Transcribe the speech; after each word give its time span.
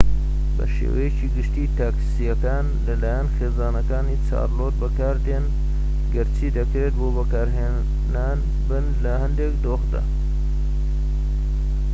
بە 0.55 0.65
شێوەیەکی 0.75 1.33
گشتی 1.35 1.71
تاکسیەکان 1.79 2.65
لە 2.85 2.93
لایەن 3.01 3.27
خێزانەکان 3.35 4.07
چارلۆت 4.27 4.75
بەکاردێن 4.81 5.45
گەرچی 6.13 6.53
دەکرێت 6.57 6.93
بۆ 6.99 7.07
بەکارهێنان 7.17 8.39
بن 8.67 8.85
لە 9.03 9.13
هەندێک 9.23 9.53
دۆخدا 9.63 10.01